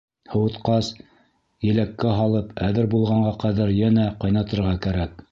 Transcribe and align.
Һыуытҡас, 0.35 0.87
еләккә 1.65 2.13
һалып, 2.19 2.49
әҙер 2.69 2.87
булғанға 2.93 3.33
ҡәҙәр 3.43 3.75
йәнә 3.75 4.07
ҡайнатырға 4.25 4.73
кәрәк. 4.87 5.23